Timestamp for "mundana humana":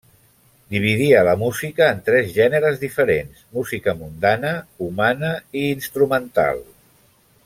4.01-5.33